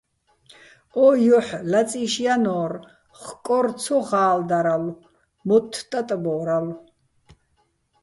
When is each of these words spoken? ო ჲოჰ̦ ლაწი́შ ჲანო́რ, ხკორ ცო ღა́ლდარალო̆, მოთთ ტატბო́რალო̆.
ო 1.03 1.05
ჲოჰ̦ 1.23 1.49
ლაწი́შ 1.71 2.13
ჲანო́რ, 2.23 2.73
ხკორ 3.21 3.67
ცო 3.81 3.97
ღა́ლდარალო̆, 4.07 5.01
მოთთ 5.47 5.73
ტატბო́რალო̆. 5.89 6.77